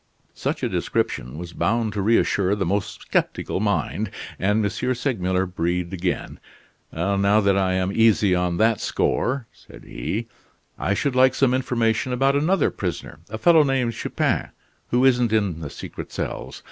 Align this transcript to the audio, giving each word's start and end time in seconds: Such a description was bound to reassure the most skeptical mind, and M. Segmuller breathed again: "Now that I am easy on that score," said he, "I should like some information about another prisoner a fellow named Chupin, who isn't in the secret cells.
Such 0.33 0.63
a 0.63 0.67
description 0.67 1.37
was 1.37 1.53
bound 1.53 1.93
to 1.93 2.01
reassure 2.01 2.55
the 2.55 2.65
most 2.65 3.01
skeptical 3.01 3.59
mind, 3.59 4.09
and 4.39 4.65
M. 4.65 4.93
Segmuller 4.95 5.45
breathed 5.45 5.93
again: 5.93 6.39
"Now 6.91 7.39
that 7.39 7.55
I 7.55 7.73
am 7.73 7.91
easy 7.91 8.33
on 8.33 8.57
that 8.57 8.81
score," 8.81 9.45
said 9.53 9.83
he, 9.83 10.27
"I 10.79 10.95
should 10.95 11.15
like 11.15 11.35
some 11.35 11.53
information 11.53 12.13
about 12.13 12.35
another 12.35 12.71
prisoner 12.71 13.19
a 13.29 13.37
fellow 13.37 13.61
named 13.61 13.93
Chupin, 13.93 14.49
who 14.89 15.05
isn't 15.05 15.31
in 15.31 15.59
the 15.59 15.69
secret 15.69 16.11
cells. 16.11 16.59